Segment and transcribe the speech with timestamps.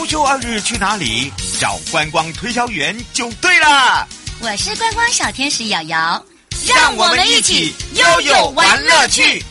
[0.00, 1.30] 周休二日去哪里？
[1.60, 4.08] 找观光推销员就对了。
[4.40, 6.24] 我是观光小天使瑶瑶，
[6.66, 9.44] 让我们一起悠悠玩乐趣。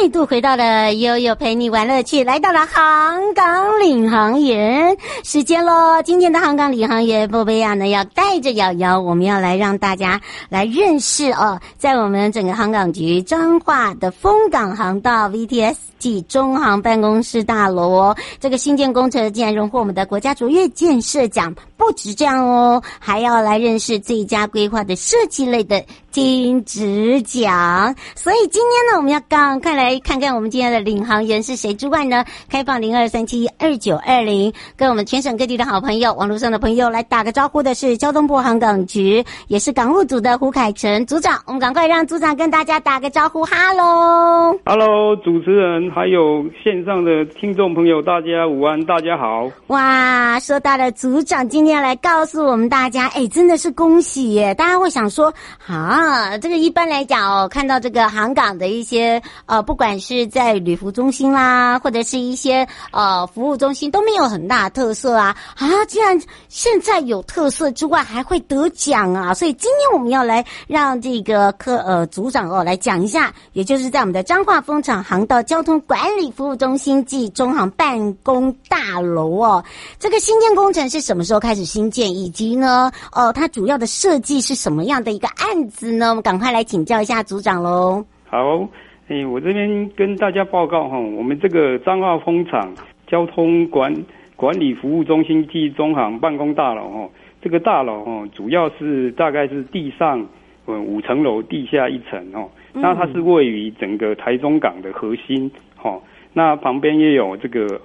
[0.00, 6.00] 再度回到了悠悠陪你玩乐趣，来到了航港领航员时间喽。
[6.04, 21.52] 今天的航港领航员波贝亚呢，要带着瑶瑶，我们要来让大家来认识哦，在我们整个航港局彰化的枫港航道 VTS 暨中航办公室大楼哦，这个新建工程竟然荣获我们的国家卓越建设奖。
[21.78, 27.94] 不止这样哦，还要来认识最佳规划的设计类的金质奖。
[28.16, 41.40] 所以今天呢，我们要赶快来看看我们今天的领航员是谁之外呢，开放零二三七二九二零，跟我们全省各地的好朋友、网络上的朋友来打个招呼的是交通部航港局，也是港务组的胡凯成组长。
[41.46, 49.48] 我们赶快让组长跟大家打个招呼，哈喽，哈喽，主持人还有线上的听众朋友，大家午安，大家好。
[49.68, 51.67] 哇，说到了组长今天。
[51.68, 54.54] 要来告诉我们大家，哎，真的是恭喜耶！
[54.54, 55.32] 大家会想说，
[55.66, 65.84] 啊，这个一般来讲哦，看到这个航港的一些呃，不管是在旅服中心啦，或者是一些呃服务中心，都没有很大特色啊啊！
[65.86, 69.34] 既然现在有特色之外，还会得奖啊！
[69.34, 79.62] 所以今天我们要来让这个科呃组长哦来讲一下，也就是在我们的彰化枫港航道交通管理服务中心暨中航办公大楼哦，
[79.98, 81.57] 这个新建工程是什么时候开始？
[81.64, 86.10] 新建以及呢，呃，它主要的设计是什么样的一个案子呢？
[86.10, 88.04] 我们赶快来请教一下组长喽。
[88.26, 88.68] 好，
[89.08, 92.72] 哎，我这边跟大家报告哈，我们这个彰化枫港
[93.06, 93.94] 交通管
[94.36, 97.08] 管理服务中心暨中行办公大楼哈，
[97.40, 100.26] 这个大楼哈，主要是大概是地上
[100.66, 102.48] 呃五层楼，地下一层哦。
[102.72, 105.98] 那它是位于整个台中港的核心哈，
[106.32, 107.80] 那旁边也有这个。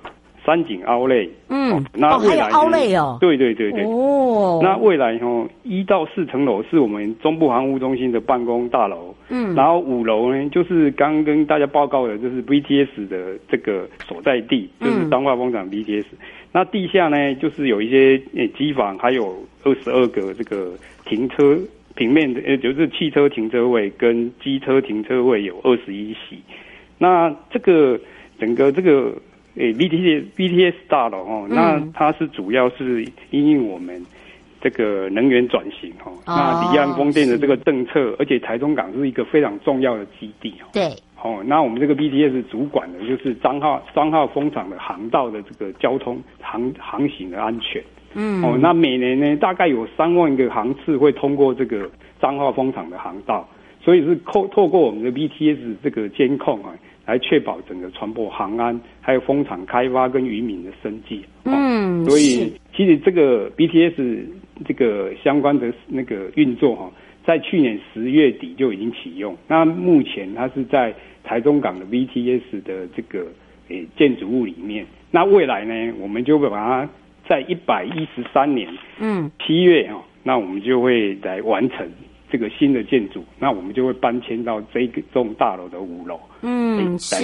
[0.45, 16.17] 三井凹类，嗯，那未来哦、凹类哦，对对对对，哦，那未来哦，一到四层楼是我们中部航务中心的办公大楼，嗯，然后五楼呢，就是刚跟大家报告的，就是 BTS 的这个所在地，就是彰化工厂 BTS 嗯。
[16.51, 20.73] 那地下呢，就是有一些诶机房，还有二十二个这个
[21.05, 21.57] 停车
[21.95, 26.37] 平面的，呃，就是汽车停车位跟机车停车位有二十一席。
[26.97, 27.97] 那这个
[28.37, 29.13] 整个这个。
[29.55, 34.03] 诶，B T S B T S 大楼哦，那它是主要是因应我们
[34.59, 40.65] 这个能源转型哦，那离岸风电的这个政策，而且台中港是一个非常重要的基地哦。
[40.73, 40.83] 对，
[41.21, 47.83] 哦，那我们这个 BTS 主管的就是彰化彰化枫港的航道的这个交通航航行的安全。
[48.15, 51.89] 嗯，哦，那每年呢，大概有三万个航次会通过这个
[52.19, 53.47] 彰化枫港的航道，
[53.83, 56.73] 所以是透透过我们的 BTS 这个监控啊。
[57.05, 61.21] 来确保整个船舶航安，还有风场开发跟渔民的生计。
[61.43, 64.25] 嗯，所以其实这个 BTS
[64.65, 66.91] 这个相关的那个运作哈，
[67.25, 69.35] 在去年十月底就已经启用。
[69.47, 70.93] 那目前它是在
[71.23, 73.27] 台中港的 BTS 的这个
[73.69, 74.85] 诶建筑物里面。
[75.11, 76.89] 那未来呢，我们就会把它
[77.27, 78.67] 在一百一十三年
[78.99, 81.87] 嗯七月哈，那我们就会来完成。
[82.33, 87.15] 这个新的建筑，那我们就会搬迁到这个栋大楼的五楼，嗯，是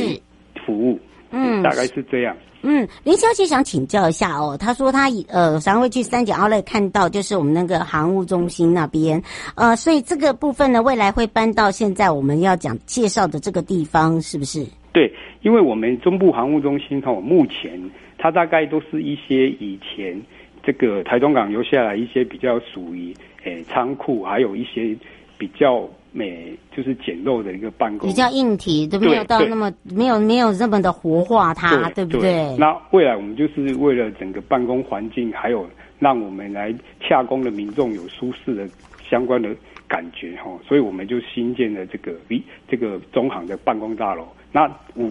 [0.63, 0.99] 服务，
[1.31, 2.37] 嗯，大概是这样。
[2.61, 9.19] 嗯，林小姐想请教一下哦，她说她呃常会去三井奥莱看到，就是我们那个航务中心那边，
[9.55, 14.63] 呃，所以这个部分呢，未来会搬到现在我们要讲介绍的这个地方，是不是？
[14.93, 17.81] 对，因为我们中部航务中心哈，目前
[18.19, 20.21] 它大概都是一些以前
[20.61, 23.11] 这个台中港留下来一些比较属于。
[23.43, 24.95] 诶，仓库还有一些
[25.37, 32.57] 比较美，就是简陋的一个办公，比较硬体都没有到那么没有没有那么的活化它，对，对不对，对？
[32.57, 35.69] 那未来我们就是为了整个办公环境，还有
[35.99, 38.67] 让我们来洽公的民众有舒适的
[39.09, 39.55] 相关的
[39.87, 44.27] 感觉哈，所以我们就新建了这个 V 这个中行的办公大楼。
[44.51, 45.09] 那五。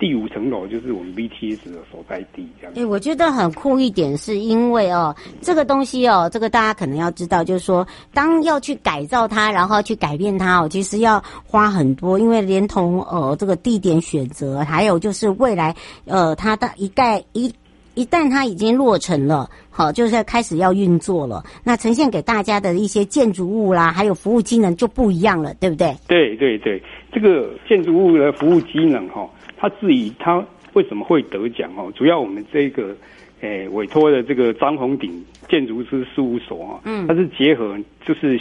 [0.00, 2.72] 第五层楼就是我们 VTS 的所在地，这样。
[2.74, 15.76] 哎、欸，我觉得很酷一点，是因为哦，这个东西哦，这个大家可能要知道，就是说，当要去改造它，然后去改变它哦，其实要花很多，因为连同呃这个地点选择，还有就是未来
[16.06, 17.52] 呃它的一概一
[17.94, 25.94] 一旦它已经落成了，好，就是要开始要运作了，那呈现给大家的一些建筑物啦，还有服务机能就不一样了，对不对？
[26.08, 26.82] 对对对，
[27.12, 29.28] 这个建筑物的服务机能哈。
[29.60, 30.42] 他至于他
[30.72, 31.92] 为什么会得奖哦？
[31.94, 32.96] 主要我们这个
[33.42, 38.40] 诶、欸、委托的这个张宏鼎建筑师事务所啊，嗯，它是结合就是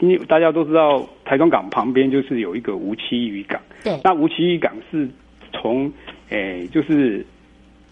[0.00, 5.08] 因为大家都知道台中港旁边就是有一个无期渔港，对，那无期渔港是
[5.52, 5.92] 从
[6.30, 7.24] 诶、欸、就是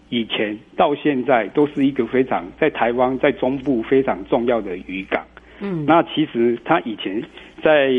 [0.09, 5.25] 以前到现在都是一个非常在台湾在中部非常重要的渔港，
[5.61, 7.23] 嗯，那其实它以前
[7.63, 7.91] 在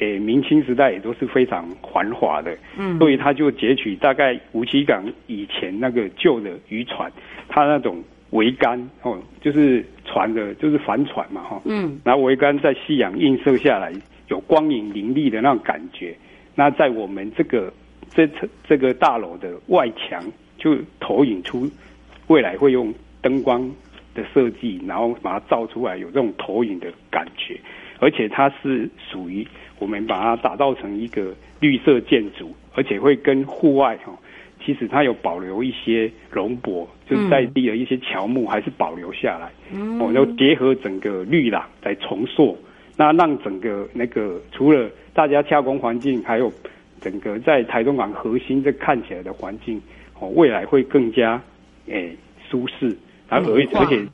[0.00, 7.10] 诶、欸、明清时代也都是非常繁华的，嗯，所以他就截取大概梧栖港以前那个旧的渔船，
[7.48, 8.02] 它那种。
[8.32, 13.92] 桅杆哦，就是船的，就是帆船嘛，哈，嗯，然后桅杆在夕阳映射下来，
[14.28, 16.14] 有光影凌厉的那种感觉。
[16.54, 17.72] 那在我们这个
[18.08, 20.22] 这层这个大楼的外墙，
[20.56, 21.68] 就投影出
[22.28, 23.68] 未来会用灯光
[24.14, 27.58] 的设计，然后把它造出来，有这种投影的感觉。
[27.98, 29.46] 而且它是属于
[29.78, 34.18] 我们把它打造成一个绿色建筑，而且会跟户外哈。
[34.62, 39.50] 其实它有保留一些龙柏，就是在地的一些乔木，还是保留下来。
[39.72, 42.56] 嗯，哦，然后结合整个绿廊来重塑，
[42.94, 46.52] 那让整个那个除了大家洽公环境，还有
[47.00, 49.80] 整个在台中港核心这看起来的环境，
[50.18, 51.42] 哦，未来会更加
[51.86, 52.16] 诶、欸、
[52.50, 52.94] 舒适，
[53.30, 54.06] 而而而且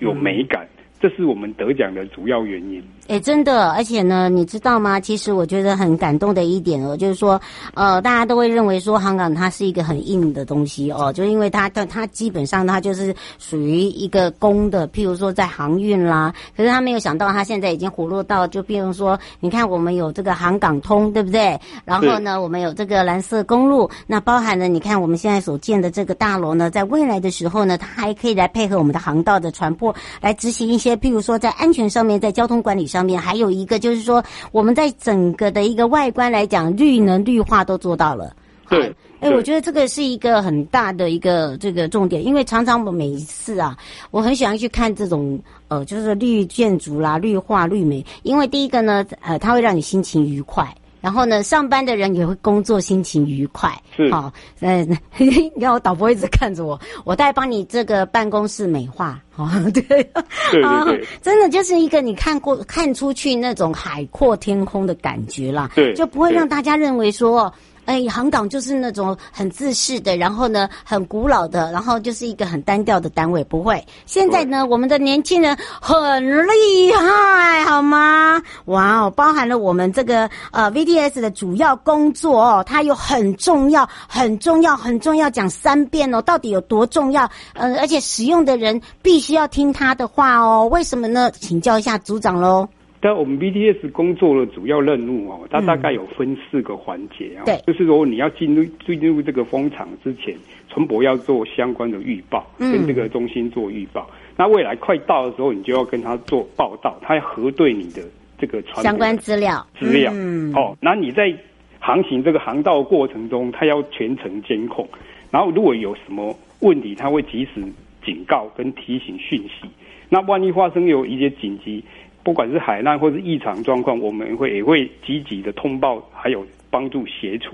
[0.00, 0.68] 有美感。
[1.00, 2.82] 这是我们得奖的主要原因。
[3.06, 4.98] 哎，真的，而且呢，你知道吗？
[4.98, 7.38] 其实我觉得很感动的一点哦，就是说，
[7.74, 16.32] 呃，大家都会认为说，香港它是一个很硬的东西哦，就因为它它它基本上它就是属于一个公的，譬如说在航运啦。
[16.56, 21.60] 可是他没有想到，他现在已经活络到，就比如说，你看我们有这个航港通，对不对？
[21.84, 30.96] 然后呢，我们有这个蓝色公路，那包含了你看我们现在所建的这个大楼呢，在未来的时候呢，它还可以来配合我们的航道的船舶来执行一些。
[30.96, 38.32] 譬如说，在安全上面，在交通管理上面，还有一个就是说，我们在整个的一个外观来讲，绿能绿化都做到了。
[38.70, 43.76] 对，哎，我觉得这个是一个很大的一个这个重点，因为常常我每一次啊，
[44.12, 45.36] 我很喜欢去看这种
[45.66, 50.72] 呃，就是绿建筑啦、绿化、绿美，因为第一个呢，呃，它会让你心情愉快。
[51.04, 53.70] 然后呢，上班的人也会工作心情愉快。
[53.94, 59.20] 是，好，嗯，你看我导播一直看着我，我再帮你这个办公室美化。
[59.36, 60.12] 哦，对，对对
[60.52, 60.86] 对，啊，
[61.20, 65.70] 真的就是一个你看过看出去那种海阔天空的感觉啦。
[65.74, 67.52] 对，就不会让大家认为说。
[67.86, 73.44] 哎，航港就是那种很自恃的，然后呢，很古老的，然后就是一个很单调的单位。
[73.44, 78.42] 不会，现在呢，我们的年轻人很厉害，好吗？
[78.66, 87.30] 哇哦，包含了我们这个呃 VDS 的主要工作哦，它有很重要、很重要、很重要，讲三遍哦，到底有多重要？
[87.52, 90.66] 呃，而且使用的人必须要听他的话哦。
[90.72, 91.30] 为什么呢？
[91.38, 92.66] 请教一下组长喽。
[93.04, 97.44] 但我们 BTS 工作的主要任务哦，它大概有分四个环节啊。
[97.44, 100.34] 对，就是说你要进入进入这个风场之前，
[100.70, 104.08] 船舶要做相关的预报，跟这个中心做预报。
[104.38, 108.00] 那未来快到的时候，你就要跟他做报道，他要核对你的
[108.38, 110.10] 这个船相关资料资料。
[110.14, 111.30] 嗯，哦，那你在
[111.78, 114.88] 航行这个航道过程中，他要全程监控，
[115.30, 117.62] 然后如果有什么问题，他会及时
[118.02, 119.68] 警告跟提醒讯息。
[120.08, 121.84] 那万一发生有一些紧急。
[122.24, 127.50] 不管是海难或是异常状况，我们会也会积极的通报，还有帮助协助，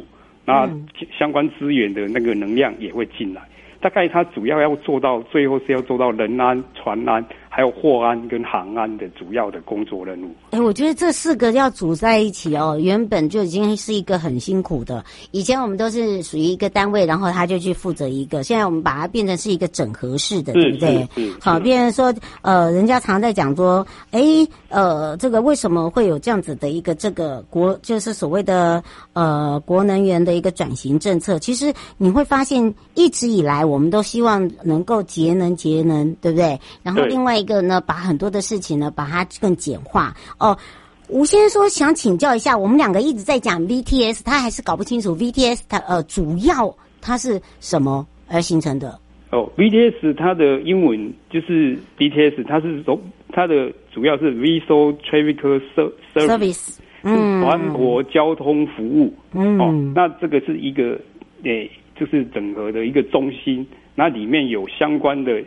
[0.46, 0.70] 那
[1.18, 3.42] 相关资源的那个能量也会进来。
[3.80, 7.24] 大概它主要要做到最后是要做到人安、船安。
[7.52, 10.30] 还有货安跟航安的主要的工作任务。
[10.52, 15.04] 哎，我觉得这四个要组在一起哦，原本就已经是一个很辛苦的。
[15.32, 18.44] 以前我们都是属于一个单位，然后他就去负责一个。
[18.44, 21.08] 现在我们把它变成是一个整合式的，对不对？
[21.40, 24.22] 好，变成说，呃，人家常在讲说，哎，
[24.68, 28.80] 呃，这个为什么会有这样子的一个这个国，就是所谓的
[29.12, 31.36] 呃国能源的一个转型政策？
[31.40, 36.56] 其实你会发现，一直以来我们都希望能够节能节能，对不对？
[36.84, 37.39] 然后另外。
[37.40, 40.56] 一个呢，把很多的事情呢，把它更简化哦。
[41.08, 48.96] 吴先生说想请教一下，我们两个一直在讲 VTS，他还是搞不清楚 VTS 它呃主要它是什么而形成的。
[49.32, 53.00] 哦，VTS 它的英文就是 VTS，它是从
[53.32, 55.60] 它的主要是 Visual Traffic
[56.14, 59.12] Service，嗯，船舶交通服务。
[59.32, 60.92] 嗯，哦，那这个是一个
[61.42, 63.66] 诶、欸，就是整合的一个中心，
[63.96, 65.42] 那里面有相关的。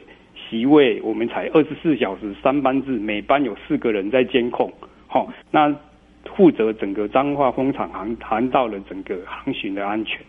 [0.50, 4.72] 席位我们才二十四小时三班制，每班有四个人在监控。
[5.08, 5.76] 好，那
[6.36, 10.20] 负责整个彰化风场航航道的整个航行的安全，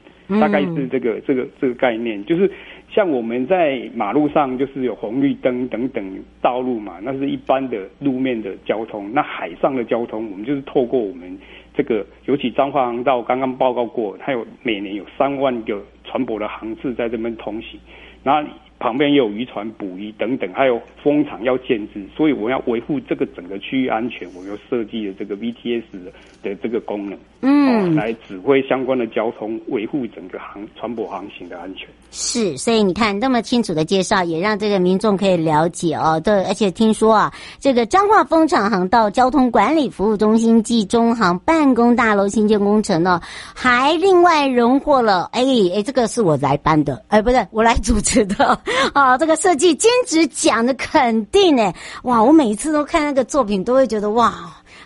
[0.41, 2.23] 大概是这个这个这个概念。
[2.25, 2.51] 就是
[2.91, 9.11] 像我们在马路上，就是有红绿灯等等道路嘛，那是一般的路面的交通。
[9.13, 11.39] 那海上的交通，我们就是透过我们
[11.75, 17.81] 这个，尤其彰化航道刚刚报告过，它有每年有三万个船舶的航次在这边通行，
[18.23, 18.45] 那。
[18.85, 26.13] 旁边也有渔船捕鱼等等，还有风场要建制，所以我们要维护这个整个区域安全，我们要设计了这个 VTS 的
[26.43, 31.89] 的这个功能，嗯、哦，来指挥相关的交通，维护整个航船舶航行的安全。
[32.11, 36.21] 是，所以你看那么清楚的介绍，也让这个民众可以了解哦。
[36.23, 43.19] 对，而且听说啊，这个彰化风场航道交通管理服务中心暨中航办公大楼新建工程呢，
[43.55, 45.43] 还另外荣获了，哎
[45.75, 48.61] 哎，这个是我来办的，哎，不是我来主持的
[48.93, 51.73] 啊， 这个设计兼职奖的肯定呢，
[52.05, 54.33] 哇，我每一次都看那个作品，都会觉得哇。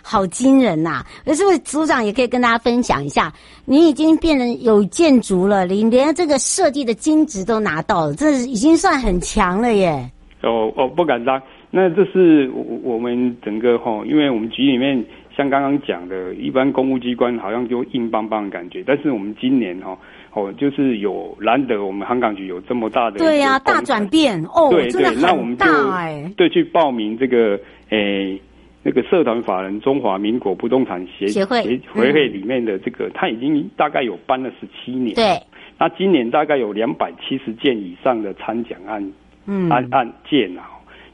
[0.01, 1.33] 好惊人呐、啊！
[1.35, 3.31] 是不是组长也可以跟大家分享一下？
[3.65, 10.09] 你已经变成有建筑了，你连这个设计的金质都拿到了，这已经算很强了耶！
[10.41, 11.39] 哦哦，不敢当。
[11.69, 15.03] 那这是我我们整个哈，因为我们局里面
[15.35, 19.95] 像刚刚讲的，一般公务机关好像就硬邦邦的感觉，但是我们今年哈，
[20.57, 27.59] 就是有难得我们航港局有这么大的对呀、啊、大转变哦，对对，那我们就哎对去报名这个
[27.89, 28.39] 诶。
[28.81, 35.13] 那个社团法人中华民国不动产协协会协会里面的这个，他已经大概有办了十七年。
[35.15, 35.37] 对，
[35.77, 39.11] 那今年大概有两百七十件以上的参奖案，
[39.47, 40.63] 嗯，案案件啊。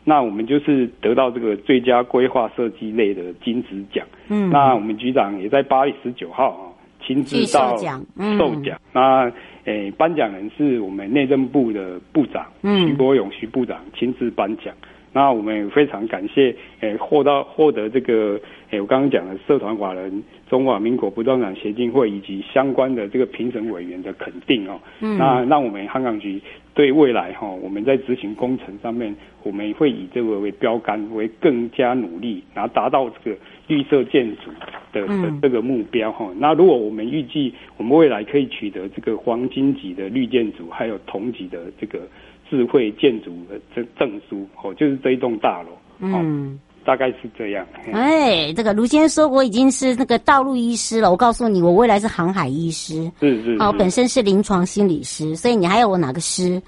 [0.03, 4.05] 那我们就是得到这个最佳规划设计类的金质奖。
[4.29, 6.63] 嗯，那我们局长也在八月十九号啊，
[7.05, 8.05] 亲自到授奖。
[8.37, 8.79] 受奖。
[8.93, 9.31] 那
[9.65, 14.73] 诶，颁奖人是我们内政部的部长徐国勇徐部长亲自颁奖。
[15.11, 18.37] 那我们也非常感谢，诶，获到获得这个，
[18.75, 24.79] 诶，我刚刚讲的社团法人中华民国不动产协进会以及相关的这个评审委员的肯定哦。
[24.99, 25.17] 嗯。
[25.17, 26.41] 那让我们香港局
[26.73, 34.51] 对未来哈，我们在执行工程上面，我们会以这个为标杆，为更加努力，然后达到这个绿色建筑
[34.91, 36.29] 的的这个目标哈。
[36.37, 42.01] 那如果我们预计我们未来可以取得这个黄金级的绿建筑，还有同级的这个。
[42.47, 47.65] 智慧建筑的证证书哦，就是这一栋大楼，嗯，大概是这样。
[47.91, 53.57] 哎，这个卢先生说我已经是那个道路医师了，我告诉你，我未来是航海医师，是是，是。
[53.59, 56.61] 哦，本身是临床心理师，所以你还有我哪个师？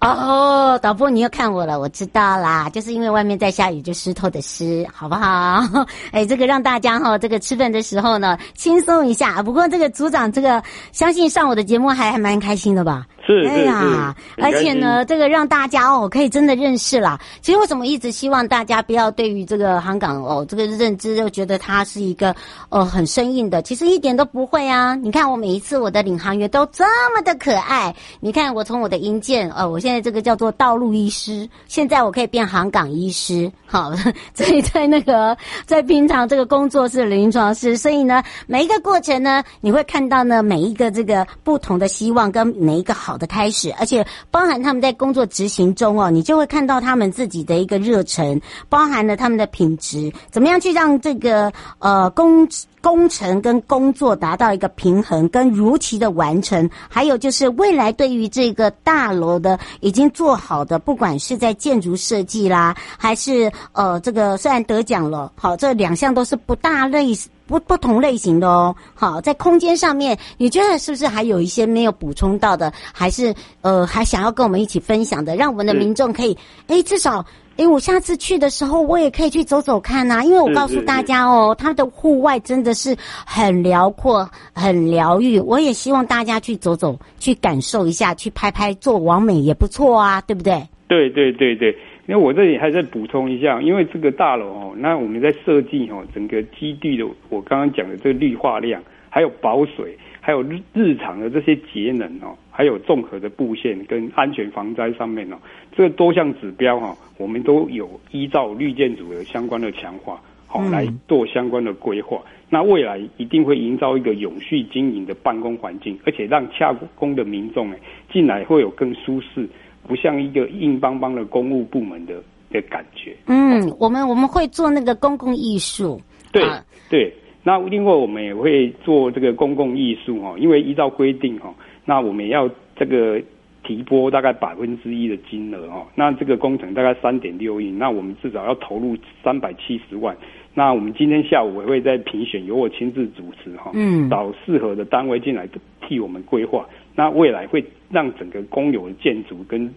[0.00, 5.62] 哦，导播你又看我了，我知道啦，就是因为外面在下雨，就湿透的湿，好不好？
[6.10, 9.40] 哎，这个让大家哈，这个吃饭的时候呢，轻松一下。
[9.44, 13.06] 不过这个组长，这个相信上我的节目还还蛮开心的吧？
[13.24, 17.20] 是，哎呀，而且呢，这个让大家哦可以真的认识啦。
[17.40, 22.34] 其实为什么一直希望大家不要对于这个航港哦这个认知就觉得它是一个
[22.68, 24.96] 呃很生硬的，其实一点都不会啊。
[24.96, 27.94] 你看我每一次我的领航员都这么的可爱。
[28.18, 33.50] 你看我从我的营建呃，我现在这个叫做道路医师，现在我可以变航港医师。
[33.66, 33.92] 好，
[34.34, 43.11] 所以在那个在平常这个工作是临床师，所以呢每一个过程呢，你会看到呢每一个这个不同的希望跟每一个好。
[43.12, 48.40] 好的开始，而且包含他们在工作执行中哦，你就会看到他们自己的一个热忱，
[48.70, 52.48] 包含了他们的品质，怎么样去让这个呃工
[52.80, 67.28] 工程跟工作达到一个平衡，跟如期的完成，还有就是未来对于这个大楼的已经做好的，不管是在建筑设计啦，还是呃这个虽然得奖了，好，这两项都是不大类似。
[67.46, 72.72] 不不同类型的哦，好，在空间上面，你觉得是不是还有一些没有补充到的？
[72.92, 76.36] 还是呃，还想要跟我们一起分享的，让我们的民众可以，
[76.68, 77.24] 哎，至少，
[77.56, 80.24] 哎，我下次去的时候，我也可以去走走看呐、啊。
[80.24, 82.96] 因为我告诉大家哦，它的户外真的是
[83.26, 85.38] 很辽阔、很疗愈。
[85.38, 90.66] 我也希望大家去走走，去感受一下，去拍拍、做完美也不错啊，对不对？
[90.88, 91.76] 对对对对。
[92.12, 105.38] 因为我这里还在补充一下，因为这个大楼哦，那我们在设计哦，整个基地的我刚刚讲的这个绿化量，还有保水，还有日日常的这些节能哦，还有综合的布线跟安全防灾上面哦，
[105.74, 112.20] 这个多项指标哈，我们都有依照绿建筑的相关的强化，好来做相关的规划。
[112.50, 117.78] 那未来一定会营造一个永续经营的办公环境，而且让洽公的民众哎
[118.12, 119.48] 进来会有更舒适。
[119.86, 122.14] 不像一个硬邦邦的公务部门的
[122.50, 123.16] 的感觉。
[123.26, 126.00] 嗯，我们我们会做那个公共艺术。
[126.32, 127.12] 对、啊、对，
[127.42, 133.20] 那另外我们也会做这个公共艺术哈，因为依照规定哈，那我们要这个
[133.64, 140.16] 提拨大概百分之一的金额哦，那这个工程大概三点六亿，那我们至少要投入三百七十万。
[140.54, 145.48] 那我们今天下午也会再评选，由我亲自主持哈，嗯，找适合的单位进来
[145.86, 146.66] 替我们规划。
[146.94, 149.72] 那未来会让整个公有的建筑跟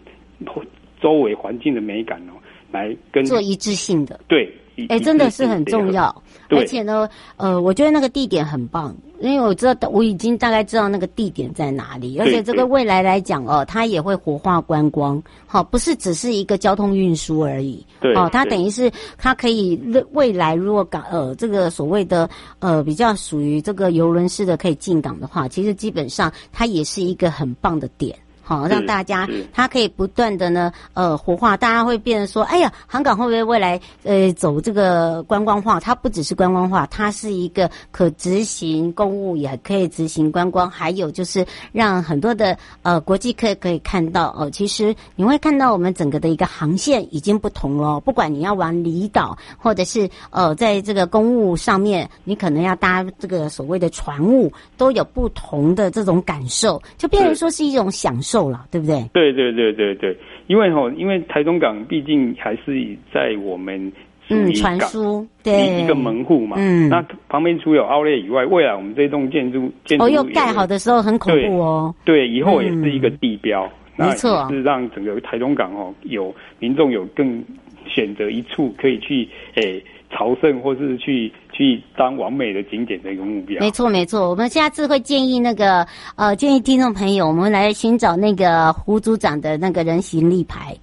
[1.02, 2.34] 周围环境的美感哦，
[2.72, 4.52] 来跟做一致性的，对，
[4.90, 6.24] 哎，真的是很重要。
[6.50, 19.80] 而且呢，呃，我觉得那个地点很棒，因为我知道我已经大概知道那个地点在哪里，而且这个未来来讲哦，它也会活化观光，好，不是只是一个交通运输而已，对，哦，它等于是它可以
[20.12, 22.30] 未来如果港呃这个所谓的
[22.60, 28.16] 呃比较属于这个游轮式的可以进港的话，其实基本上它也是一个很棒的点。
[28.48, 35.80] 好，让大家它可以不断的呢，呃，活化，大家会变成说，哎呀，航港会不会未来呃走这个观光化？
[35.80, 48.00] 它不只是观光化，它是一个可执行公务，也可以执行观光，还有就是让很多的呃国际客可以看到哦、呃，其实你会看到我们整个的一个航线已经不同了。
[48.00, 58.35] 不管你要往离岛，或者是呃在这个公务上面，你可能要搭这个所谓的船务，都有不同的这种感受，就变成说是一种享受。
[58.36, 59.02] 够了，对不对？
[59.14, 63.92] 对对对对对，因为吼，因为台中港毕竟还是在我们
[64.30, 65.82] 嗯传输对。
[65.82, 77.42] 一个门户嘛，嗯，那旁边除有奥莱以外，未来我们这栋建筑建筑哦又盖好的时候很恐怖哦，对，对，以后也是一个地标，没错，是让整个台中港哦有民众有更
[77.88, 79.82] 选择一处可以去诶。
[80.12, 83.60] 朝圣或是去去当完美的景点的一个目标。
[83.62, 90.76] 没错没错，我们下次会建议那个呃建议听众朋友，我们来寻找那个胡组长的那个人形立牌。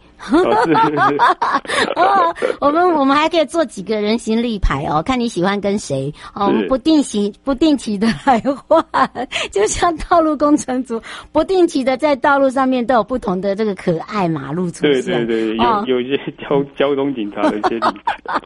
[1.97, 6.47] 哦， 我们我们还可以做几个人形立牌哦，看你喜欢跟谁哦。
[6.47, 8.38] 我们不定期不定期的来
[8.69, 8.85] 换，
[9.50, 11.02] 就像道路工程组
[11.33, 15.02] 不定期的在道路上面都有不同的这个可爱马路出现。
[15.02, 17.81] 对对对，有有一些交交通警察的一些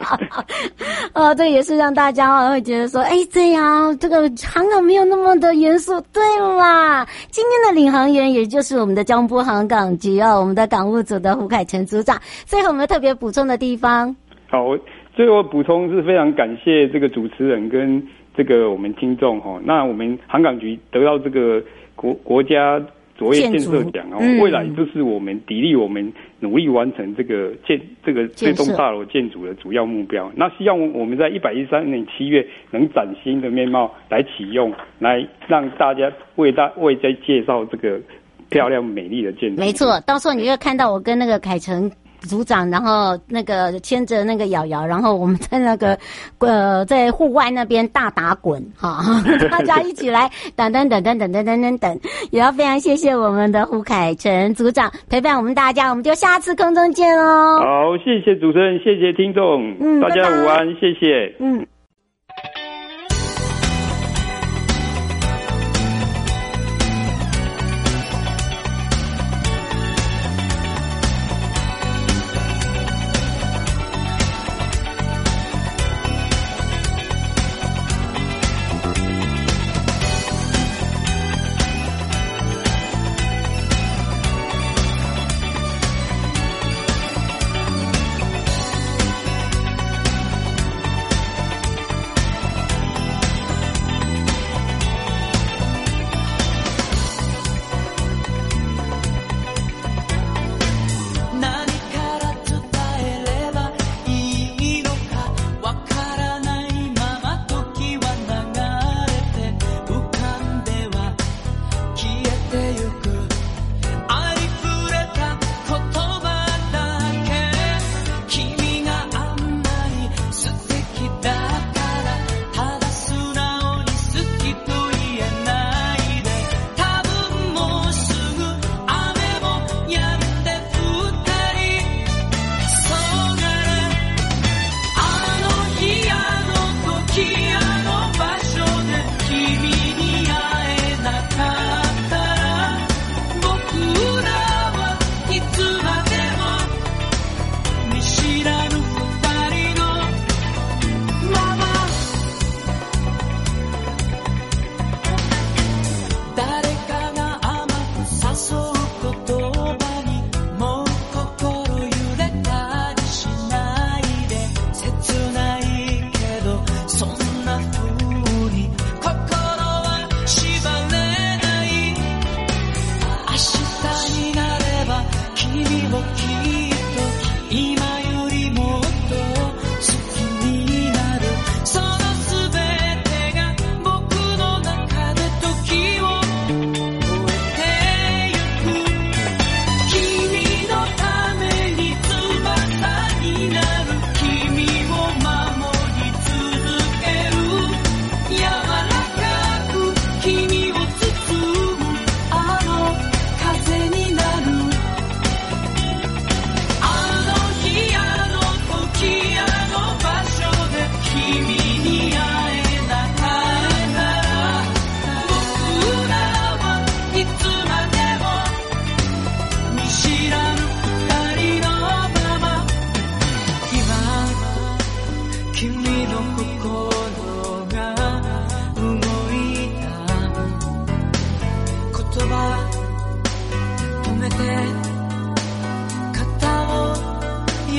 [1.16, 5.98] 哦，这也是让大家会觉得说，哎，对呀，这个航港没有那么的严肃。
[6.12, 6.22] 对
[6.58, 14.14] 啦，今天的领航员也就是我们的交通部航港局哦，我们的港务组的胡凯成组长，最后我们特别补充的地方。
[14.50, 14.76] 好，
[15.14, 18.06] 最后补充是非常感谢这个主持人跟
[18.36, 19.58] 这个我们听众哈。
[19.64, 21.62] 那我们航港局得到这个
[21.94, 22.78] 国国家
[23.18, 30.30] 卓越建设奖哦，嗯、未来就是我们砥砺我们努力完成这个建这个这栋大楼建筑的主要目标。
[30.36, 38.00] 那希望我们在一百一十三年七月能崭新的面貌来启用，来让大家为大为在介绍这个。
[38.48, 39.98] 漂亮美丽的建筑，没错。
[40.06, 41.90] 到时候你会看到我跟那个凯成
[42.26, 45.98] 组长，然后那个牵着那个瑶瑶，然后我们在那个
[46.40, 49.02] 呃在户外那边大打滚哈，
[49.50, 57.60] 大家一起来等等等等等等等等等，也要非常谢谢我们的胡凯成组长陪伴我们大家，我们就下次空中见哦。
[57.60, 61.66] 好，谢谢主持人，谢谢听众，嗯，大家午安，拜拜谢谢，嗯。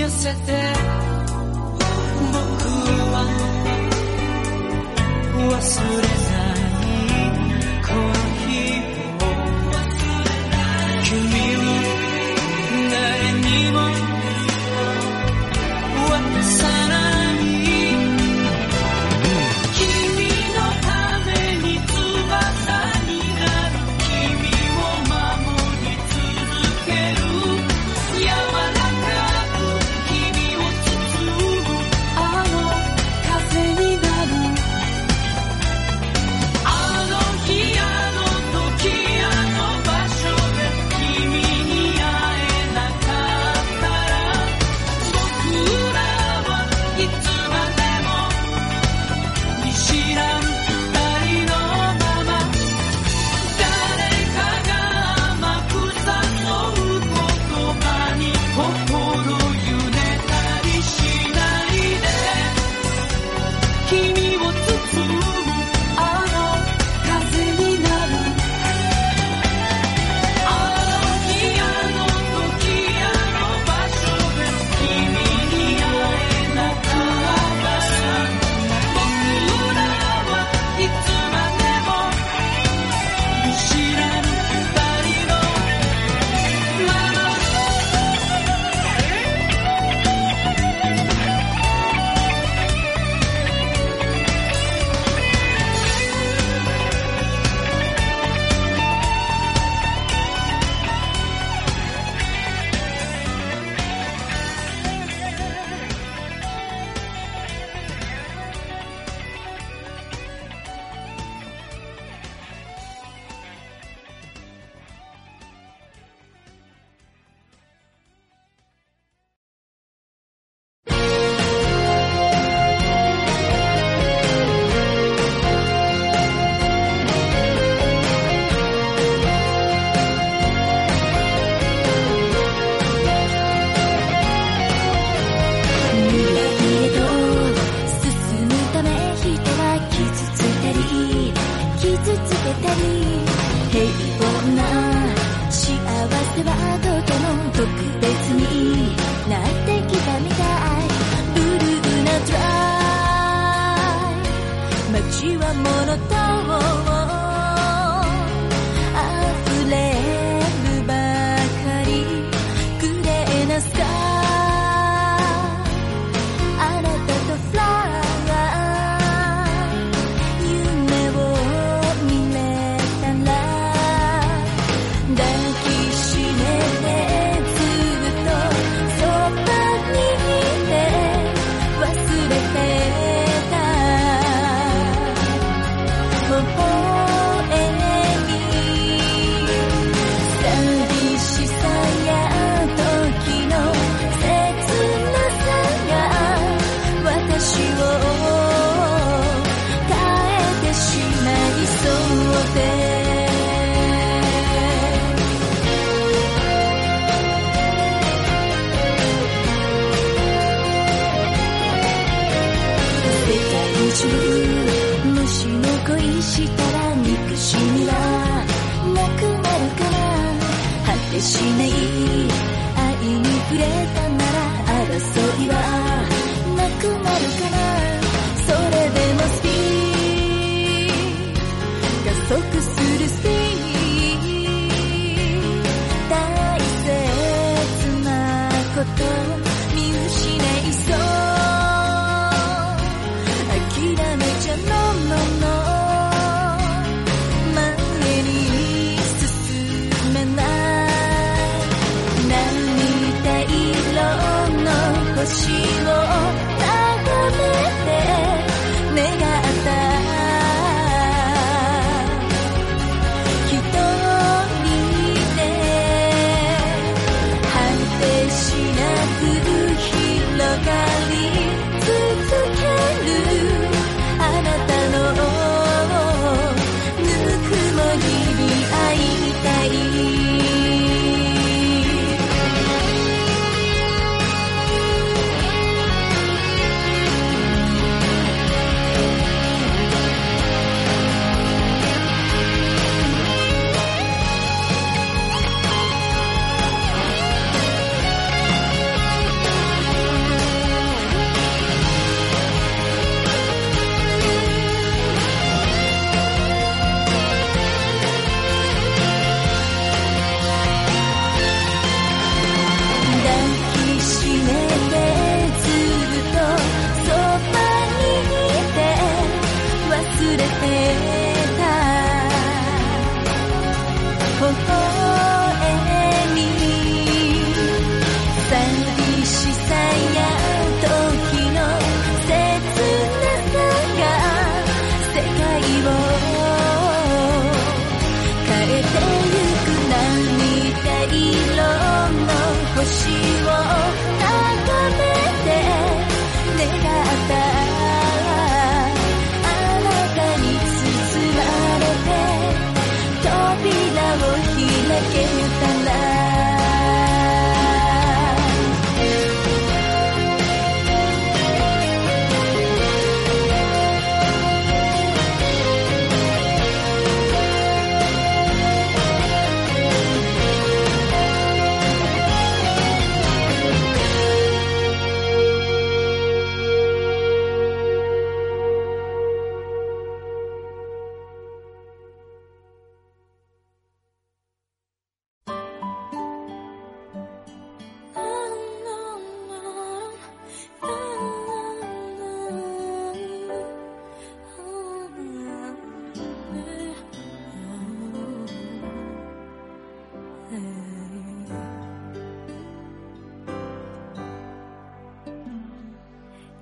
[0.09, 0.37] せて。
[2.31, 2.39] 僕
[3.13, 3.17] は
[5.51, 6.06] 忘れ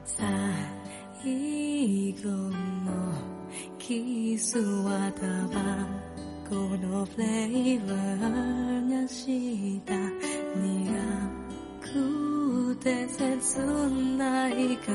[0.06, 0.22] 最
[2.22, 2.54] 後の
[3.80, 5.58] キスはタバ
[6.48, 9.96] コのフレーバーがした
[10.60, 10.94] 苦
[11.82, 13.60] くて切
[14.16, 14.92] ないか